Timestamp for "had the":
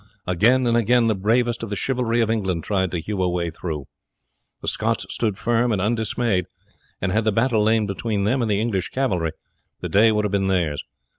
7.11-7.31